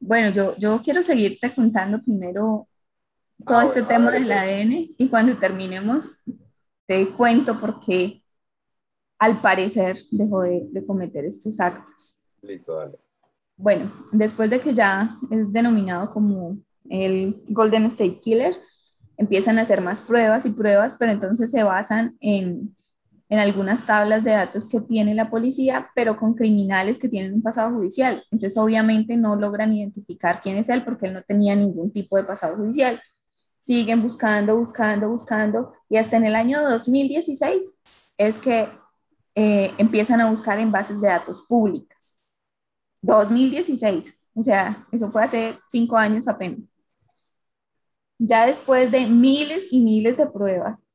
[0.00, 2.66] Bueno, yo, yo quiero seguirte contando primero
[3.46, 6.04] todo ah, este tema del ADN y cuando terminemos
[6.86, 8.22] te cuento por qué
[9.18, 12.22] al parecer dejó de, de cometer estos actos.
[12.42, 12.98] Listo, dale.
[13.56, 16.58] Bueno, después de que ya es denominado como
[16.88, 18.56] el Golden State Killer,
[19.18, 22.74] empiezan a hacer más pruebas y pruebas, pero entonces se basan en,
[23.30, 27.42] en algunas tablas de datos que tiene la policía, pero con criminales que tienen un
[27.42, 28.22] pasado judicial.
[28.30, 32.24] Entonces, obviamente no logran identificar quién es él porque él no tenía ningún tipo de
[32.24, 33.00] pasado judicial
[33.60, 37.78] siguen buscando, buscando, buscando, y hasta en el año 2016
[38.16, 38.68] es que
[39.34, 42.20] eh, empiezan a buscar en bases de datos públicas.
[43.02, 46.60] 2016, o sea, eso fue hace cinco años apenas.
[48.18, 50.89] Ya después de miles y miles de pruebas,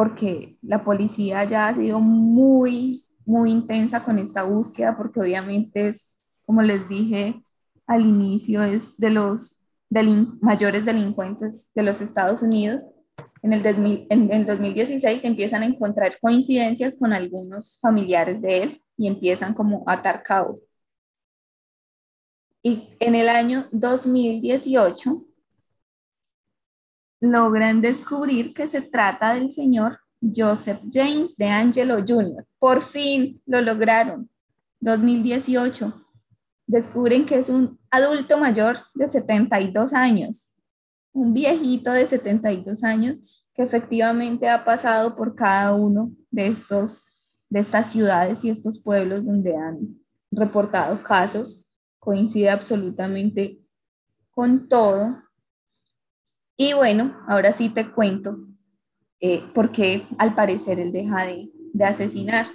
[0.00, 6.22] porque la policía ya ha sido muy, muy intensa con esta búsqueda, porque obviamente es,
[6.46, 7.44] como les dije
[7.86, 9.60] al inicio, es de los
[10.40, 12.86] mayores delincuentes de los Estados Unidos.
[13.42, 13.66] En el,
[14.08, 19.84] en el 2016 empiezan a encontrar coincidencias con algunos familiares de él y empiezan como
[19.86, 20.64] a atar cabos.
[22.62, 25.26] Y en el año 2018
[27.20, 32.46] logran descubrir que se trata del señor Joseph James de Angelo Jr.
[32.58, 34.28] Por fin lo lograron.
[34.80, 36.06] 2018
[36.66, 40.52] descubren que es un adulto mayor de 72 años,
[41.12, 43.18] un viejito de 72 años
[43.54, 47.10] que efectivamente ha pasado por cada uno de estos
[47.50, 51.60] de estas ciudades y estos pueblos donde han reportado casos,
[51.98, 53.60] coincide absolutamente
[54.30, 55.20] con todo.
[56.62, 58.36] Y bueno, ahora sí te cuento
[59.18, 62.48] eh, por qué al parecer él deja de, de asesinar.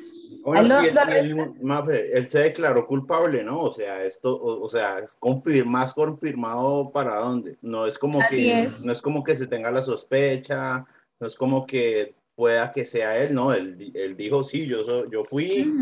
[0.54, 3.62] Él, se declaró culpable, ¿no?
[3.62, 5.18] O sea, esto, o, sea, es
[5.66, 7.58] más confirmado para dónde.
[7.64, 10.86] No es como que, no es como que se tenga la sospecha,
[11.20, 15.24] no es como que pueda que sea él, no, él, él dijo, sí, yo, yo
[15.24, 15.74] fui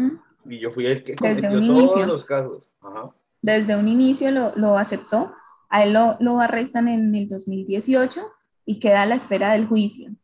[0.46, 2.72] y yo fui el que cometió todos los casos.
[3.42, 5.34] Desde un inicio lo, lo aceptó,
[5.74, 8.22] a él lo, lo arrestan en el 2018
[8.66, 10.16] y queda a la espera del juicio.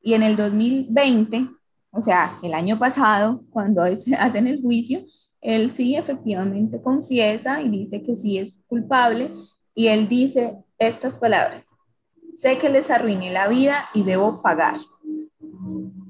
[0.00, 1.48] Y en el 2020
[1.90, 3.82] o sea, el año pasado, cuando
[4.18, 5.00] hacen el juicio,
[5.40, 9.32] él sí efectivamente confiesa y dice que sí es culpable
[9.74, 11.64] y él dice estas palabras,
[12.34, 14.76] sé que les arruiné la vida y debo pagar.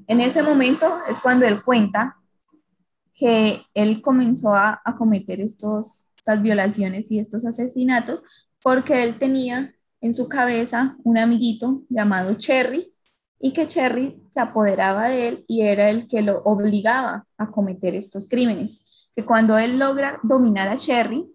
[0.07, 2.17] En ese momento es cuando él cuenta
[3.13, 8.23] que él comenzó a, a cometer estos, estas violaciones y estos asesinatos
[8.61, 12.93] porque él tenía en su cabeza un amiguito llamado Cherry
[13.39, 17.95] y que Cherry se apoderaba de él y era el que lo obligaba a cometer
[17.95, 19.09] estos crímenes.
[19.15, 21.25] Que cuando él logra dominar a Cherry,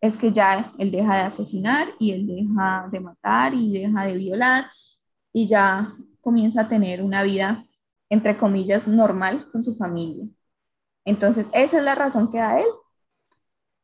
[0.00, 4.14] es que ya él deja de asesinar y él deja de matar y deja de
[4.14, 4.66] violar
[5.32, 7.64] y ya comienza a tener una vida,
[8.10, 10.26] entre comillas, normal con su familia.
[11.04, 12.66] Entonces, esa es la razón que da él.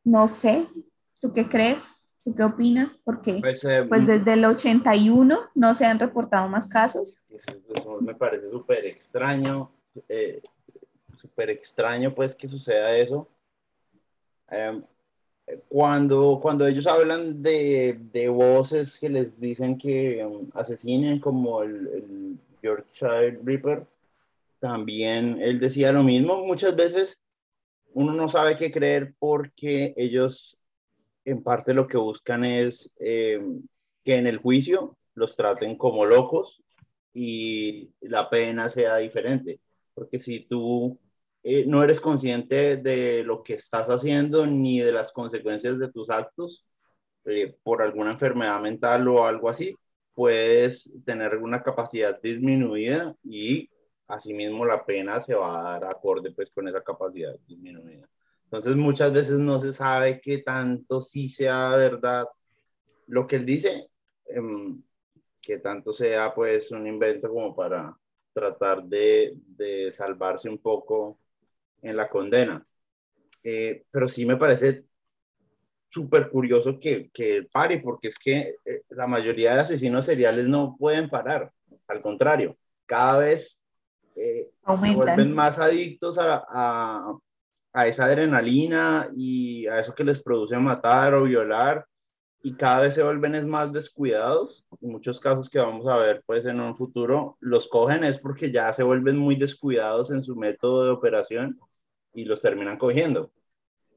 [0.03, 0.67] No sé,
[1.19, 1.85] ¿tú qué crees?
[2.23, 2.99] ¿Tú qué opinas?
[3.03, 7.25] Porque pues, eh, pues desde el 81 no se han reportado más casos.
[7.29, 9.71] Eso, me parece súper extraño,
[10.07, 10.41] eh,
[11.17, 13.27] súper extraño pues que suceda eso.
[14.49, 14.83] Em,
[15.67, 21.87] cuando, cuando ellos hablan de, de, voces que les dicen que um, asesinen como el,
[21.87, 23.85] el Yorkshire Reaper,
[24.59, 26.45] también él decía lo mismo.
[26.45, 27.23] Muchas veces
[27.93, 30.60] uno no sabe qué creer porque ellos
[31.33, 33.41] en parte lo que buscan es eh,
[34.03, 36.61] que en el juicio los traten como locos
[37.13, 39.59] y la pena sea diferente.
[39.93, 40.99] Porque si tú
[41.43, 46.09] eh, no eres consciente de lo que estás haciendo ni de las consecuencias de tus
[46.09, 46.65] actos
[47.25, 49.75] eh, por alguna enfermedad mental o algo así,
[50.13, 53.69] puedes tener una capacidad disminuida y
[54.07, 58.07] asimismo la pena se va a dar acorde pues con esa capacidad disminuida.
[58.51, 62.25] Entonces muchas veces no se sabe qué tanto sí sea verdad
[63.07, 63.87] lo que él dice,
[64.25, 64.83] em,
[65.41, 67.97] que tanto sea pues un invento como para
[68.33, 71.17] tratar de, de salvarse un poco
[71.81, 72.65] en la condena.
[73.41, 74.83] Eh, pero sí me parece
[75.87, 80.75] súper curioso que, que pare, porque es que eh, la mayoría de asesinos seriales no
[80.77, 81.51] pueden parar,
[81.87, 83.61] al contrario, cada vez
[84.15, 84.49] eh,
[84.79, 87.17] se vuelven más adictos a, a,
[87.73, 91.85] a, esa adrenalina y a eso que les produce matar o violar
[92.43, 94.65] y cada vez se vuelven más descuidados.
[94.81, 98.51] En muchos casos que vamos a ver pues en un futuro, los cogen es porque
[98.51, 101.59] ya se vuelven muy descuidados en su método de operación
[102.13, 103.31] y los terminan cogiendo.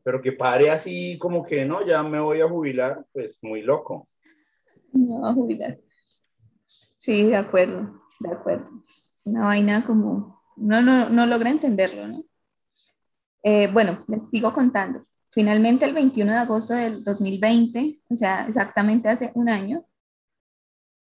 [0.02, 4.08] Pero que pare así como que no, ya me voy a jubilar, pues muy loco.
[4.92, 5.78] No, jubilar.
[6.96, 8.68] Sí, de acuerdo, de acuerdo.
[8.84, 12.24] Es una vaina como, no, no, no logra entenderlo, ¿no?
[13.44, 15.06] Eh, bueno, les sigo contando.
[15.30, 19.84] Finalmente, el 21 de agosto del 2020, o sea, exactamente hace un año,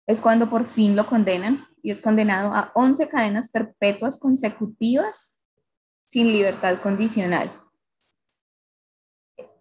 [0.05, 5.33] es cuando por fin lo condenan y es condenado a 11 cadenas perpetuas consecutivas
[6.07, 7.49] sin libertad condicional.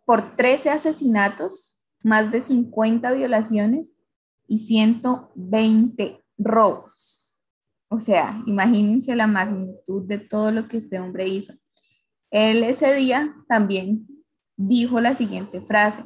[0.05, 3.97] Por 13 asesinatos, más de 50 violaciones
[4.49, 7.33] y 120 robos.
[7.89, 11.55] O sea, imagínense la magnitud de todo lo que este hombre hizo.
[12.33, 14.09] Él ese día también
[14.57, 16.03] dijo la siguiente frase.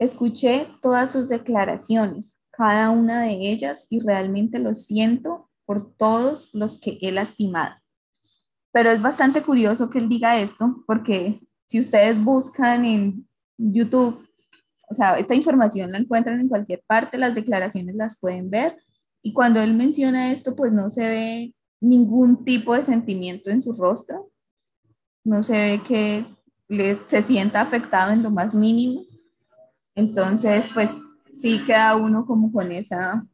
[0.00, 6.80] Escuché todas sus declaraciones, cada una de ellas, y realmente lo siento por todos los
[6.80, 7.76] que he lastimado.
[8.72, 14.26] Pero es bastante curioso que él diga esto, porque si ustedes buscan en YouTube,
[14.90, 18.76] o sea, esta información la encuentran en cualquier parte, las declaraciones las pueden ver,
[19.22, 23.74] y cuando él menciona esto, pues no se ve ningún tipo de sentimiento en su
[23.74, 24.32] rostro,
[25.28, 26.24] no se ve que
[27.06, 29.04] se sienta afectado en lo más mínimo.
[29.94, 30.90] Entonces, pues
[31.32, 33.26] sí queda uno como con esa...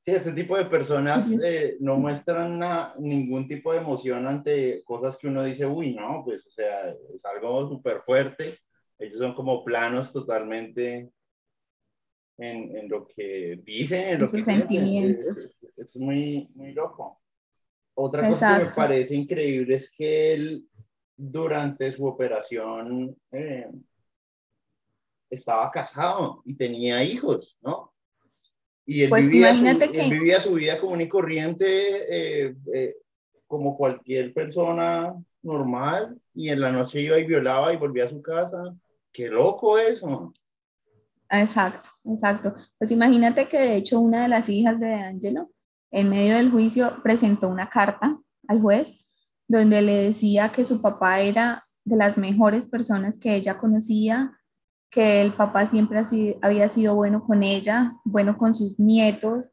[0.00, 2.60] Sí, este tipo de personas eh, no muestran
[2.98, 7.24] ningún tipo de emoción ante cosas que uno dice, uy, no, pues, o sea, es
[7.24, 8.58] algo súper fuerte.
[8.98, 11.12] Ellos son como planos totalmente
[12.38, 15.60] en, en lo que dicen, en, lo sus sentimientos.
[15.76, 17.20] Es, muy, muy loco.
[17.94, 20.66] Otra cosa que me parece increíble es que él
[21.22, 23.70] durante su operación eh,
[25.30, 27.92] estaba casado y tenía hijos, ¿no?
[28.84, 29.62] Y él, pues vivía, su,
[30.10, 31.66] vivía su vida común y corriente
[32.46, 32.96] eh, eh,
[33.46, 38.20] como cualquier persona normal y en la noche iba y violaba y volvía a su
[38.20, 38.74] casa.
[39.12, 40.32] Qué loco eso.
[41.30, 42.56] Exacto, exacto.
[42.76, 45.52] Pues imagínate que de hecho una de las hijas de Angelo
[45.92, 48.18] en medio del juicio presentó una carta
[48.48, 48.98] al juez
[49.52, 54.38] donde le decía que su papá era de las mejores personas que ella conocía,
[54.90, 56.02] que el papá siempre
[56.40, 59.50] había sido bueno con ella, bueno con sus nietos,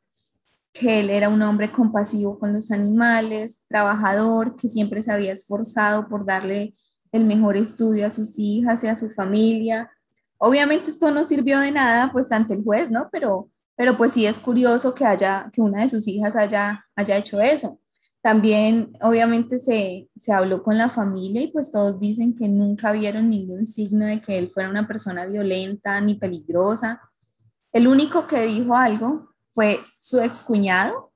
[0.71, 6.07] que él era un hombre compasivo con los animales, trabajador, que siempre se había esforzado
[6.07, 6.75] por darle
[7.11, 9.91] el mejor estudio a sus hijas y a su familia.
[10.37, 13.09] Obviamente esto no sirvió de nada pues ante el juez, ¿no?
[13.11, 17.17] Pero, pero pues sí es curioso que haya que una de sus hijas haya, haya
[17.17, 17.79] hecho eso.
[18.21, 23.29] También, obviamente, se, se, habló con la familia y pues todos dicen que nunca vieron
[23.29, 27.01] ningún signo de que él fuera una persona violenta ni peligrosa.
[27.71, 31.13] El único que dijo algo fue su excuñado,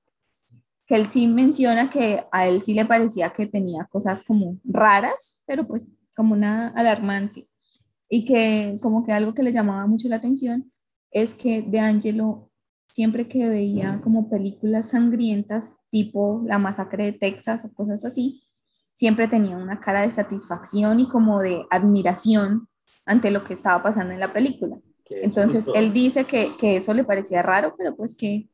[0.86, 5.41] que él sí menciona que a él sí le parecía que tenía cosas como raras,
[5.45, 5.86] pero pues
[6.16, 7.47] como nada alarmante.
[8.10, 10.72] Y que como que algo que le llamaba mucho la atención
[11.12, 12.51] es que De Angelo
[12.88, 18.43] siempre que veía como películas sangrientas, tipo La masacre de Texas o cosas así,
[18.93, 22.67] siempre tenía una cara de satisfacción y como de admiración
[23.05, 24.77] ante lo que estaba pasando en la película.
[25.07, 28.49] Entonces, él dice que, que, eso le parecía raro, pero pues que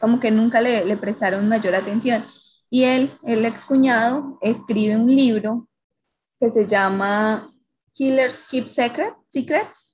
[0.00, 2.24] como que nunca le, le prestaron mayor atención.
[2.70, 5.68] Y él, el excuñado, escribe un libro
[6.38, 7.52] que se llama
[7.92, 9.89] Killers Keep Secret, Secrets,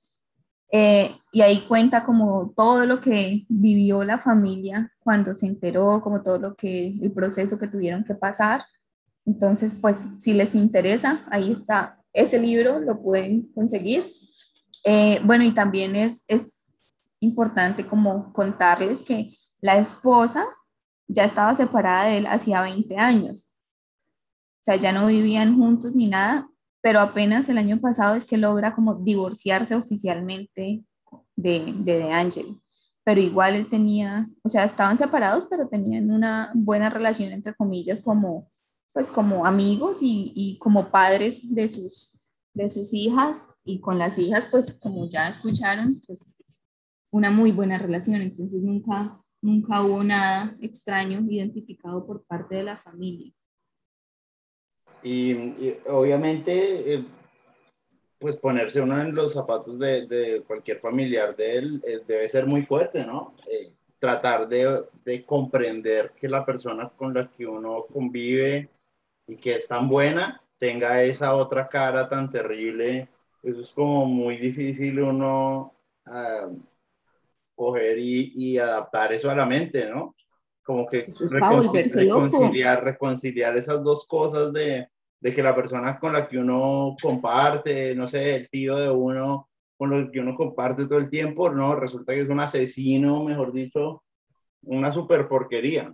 [0.71, 6.21] eh, y ahí cuenta como todo lo que vivió la familia cuando se enteró, como
[6.23, 8.65] todo lo que, el proceso que tuvieron que pasar.
[9.25, 14.11] Entonces, pues si les interesa, ahí está ese libro, lo pueden conseguir.
[14.83, 16.71] Eh, bueno, y también es, es
[17.19, 20.45] importante como contarles que la esposa
[21.07, 23.47] ya estaba separada de él hacía 20 años.
[24.61, 26.49] O sea, ya no vivían juntos ni nada,
[26.87, 30.85] pero apenas el año pasado es que logra como divorciarse oficialmente
[31.35, 32.61] de, de, Angel.
[33.03, 37.99] Pero igual él tenía, o sea, estaban separados, pero tenían una buena relación, entre comillas,
[37.99, 38.47] como,
[38.93, 42.17] pues como amigos y, y como padres de sus,
[42.53, 43.49] de sus hijas.
[43.65, 46.25] Y con las hijas, pues como ya escucharon, pues
[47.11, 48.21] una muy buena relación.
[48.21, 53.33] Entonces nunca, nunca hubo nada extraño identificado por parte de la familia.
[55.03, 57.05] Y, obviamente, eh,
[58.19, 62.47] pues ponerse uno en los zapatos de, de cualquier familiar de él eh, debe ser
[62.47, 63.35] muy fuerte, ¿no?
[63.49, 68.69] Eh, tratar de, de, comprender que la persona con la que uno convive
[69.27, 73.09] y que es tan buena tenga esa otra cara tan terrible.
[73.43, 75.73] Eso es como muy difícil uno
[76.07, 76.59] uh,
[77.55, 80.15] coger y, y, adaptar eso a la mente, ¿no?
[80.67, 84.89] Como que reconciliar, reconciliar esas dos cosas de,
[85.21, 89.47] de que la persona con la que uno comparte, no sé, el tío de uno
[89.77, 93.53] con el que uno comparte todo el tiempo, no, resulta que es un asesino, mejor
[93.53, 94.03] dicho,
[94.63, 95.93] una super porquería.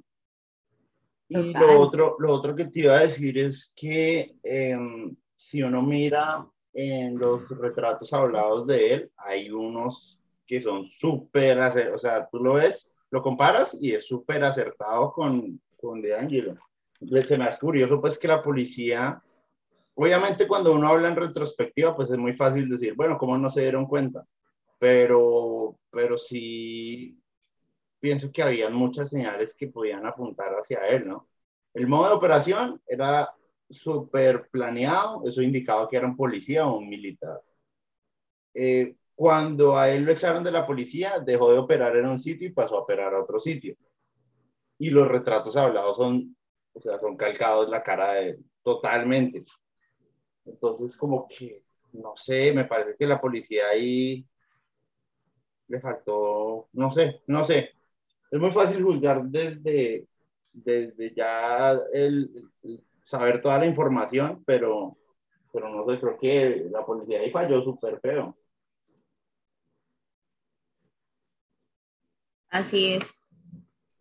[1.27, 5.83] Y lo otro, lo otro que te iba a decir es que em, si uno
[5.83, 11.59] mira en los retratos hablados de él, hay unos que son súper,
[11.93, 16.57] o sea, tú lo ves, lo comparas y es súper acertado con, con De Angelo
[17.23, 19.21] se me hace curioso pues que la policía,
[19.95, 23.61] obviamente cuando uno habla en retrospectiva, pues es muy fácil decir, bueno, ¿cómo no se
[23.61, 24.25] dieron cuenta?
[24.79, 27.19] Pero, pero sí
[27.99, 31.27] pienso que había muchas señales que podían apuntar hacia él, ¿no?
[31.73, 33.31] El modo de operación era
[33.69, 37.41] súper planeado, eso indicaba que era un policía o un militar.
[38.53, 42.47] Eh, cuando a él lo echaron de la policía, dejó de operar en un sitio
[42.47, 43.75] y pasó a operar a otro sitio.
[44.79, 46.35] Y los retratos hablados son
[46.73, 49.45] o sea, son calcados la cara de totalmente.
[50.45, 54.25] Entonces, como que, no sé, me parece que la policía ahí
[55.67, 57.71] le faltó, no sé, no sé.
[58.31, 60.07] Es muy fácil juzgar desde,
[60.51, 62.49] desde ya el,
[63.03, 64.97] saber toda la información, pero,
[65.51, 68.35] pero no sé, creo que la policía ahí falló súper feo.
[72.53, 73.03] Así es.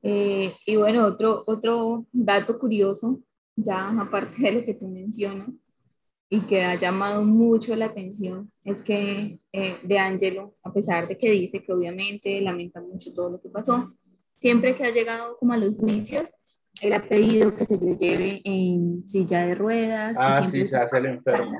[0.03, 3.21] Eh, y bueno, otro, otro dato curioso,
[3.57, 5.49] ya aparte de lo que tú mencionas,
[6.29, 11.17] y que ha llamado mucho la atención, es que eh, De Angelo, a pesar de
[11.17, 13.95] que dice que obviamente lamenta mucho todo lo que pasó,
[14.37, 16.31] siempre que ha llegado como a los juicios,
[16.83, 20.19] él ha pedido que se le lleve en silla de ruedas.
[20.21, 21.53] Ah, sí, se hace el enfermo.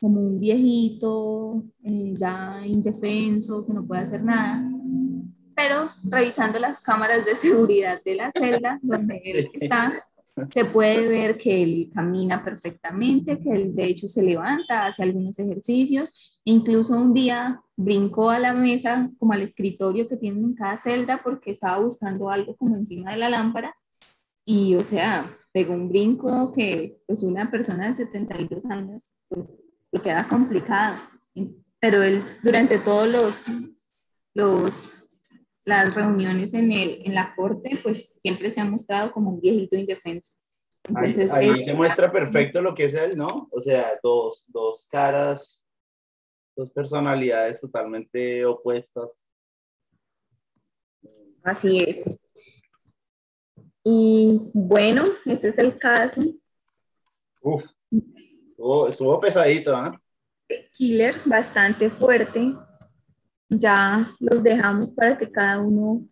[0.00, 4.73] Como un viejito, eh, ya indefenso, que no puede hacer nada
[5.54, 10.06] pero revisando las cámaras de seguridad de la celda donde él está,
[10.50, 15.38] se puede ver que él camina perfectamente, que él de hecho se levanta, hace algunos
[15.38, 16.12] ejercicios,
[16.44, 21.20] incluso un día brincó a la mesa, como al escritorio que tienen en cada celda,
[21.22, 23.76] porque estaba buscando algo como encima de la lámpara,
[24.44, 29.46] y o sea, pegó un brinco que pues una persona de 72 años, pues
[29.92, 30.96] le queda complicado,
[31.80, 33.46] pero él durante todos los,
[34.34, 35.03] los
[35.64, 39.76] las reuniones en, el, en la corte, pues siempre se ha mostrado como un viejito
[39.76, 40.34] indefenso.
[40.86, 43.48] Entonces, ahí, se muestra perfecto lo que es él, ¿no?
[43.50, 45.66] O sea, dos, dos caras,
[46.54, 49.30] dos personalidades totalmente opuestas.
[51.42, 52.04] Así es.
[53.82, 56.22] Y bueno, ese es el caso.
[57.40, 57.64] Uf,
[58.88, 60.00] estuvo, pesadito, ¿ah?
[60.72, 62.54] Killer, bastante fuerte
[63.48, 66.06] ya los dejamos para que cada uno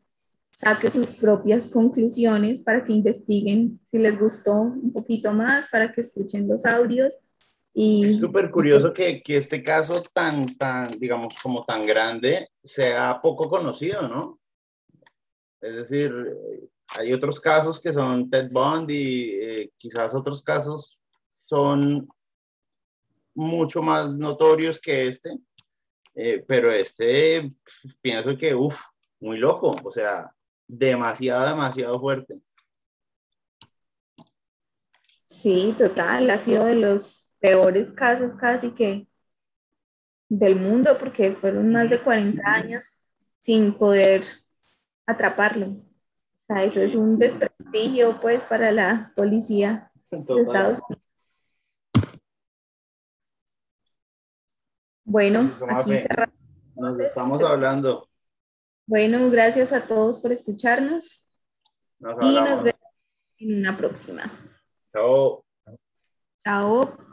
[0.51, 6.03] saque sus propias conclusiones, para que investiguen si les gustó un poquito más, para que
[6.03, 7.17] escuchen los audios.
[7.75, 13.19] Y, es súper curioso que, que, este caso tan, tan, digamos, como tan grande sea
[13.23, 14.39] poco conocido, ¿no?
[15.63, 16.13] Es decir,
[16.89, 22.07] hay otros casos que son Ted Bundy, eh, quizás otros casos son
[23.35, 25.31] mucho más notorios que este,
[26.15, 27.53] eh, pero este,
[28.01, 28.81] pienso que, uff,
[29.21, 30.31] muy loco, o sea,
[30.67, 32.41] demasiado, demasiado fuerte.
[35.27, 39.07] Sí, total, ha sido de los peores casos casi que
[40.29, 43.03] del mundo, porque fueron más de 40 años
[43.39, 44.25] sin poder
[45.07, 45.67] atraparlo.
[45.67, 51.02] O sea, eso es un desprestigio, pues, para la policía de Estados Unidos.
[55.05, 56.35] Bueno, aquí cerramos.
[56.75, 58.09] Nos estamos hablando.
[58.87, 61.27] Bueno, gracias a todos por escucharnos.
[62.21, 62.81] y nos vemos
[63.39, 64.25] en una próxima.
[64.93, 65.45] Chao.
[66.45, 67.12] Chao.